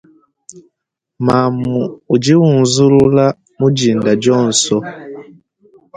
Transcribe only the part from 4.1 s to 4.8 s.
dionso.